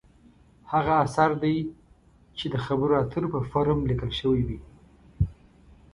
[0.71, 1.55] هغه اثر دی
[2.37, 4.59] چې د خبرو اترو په فورم لیکل شوې وي.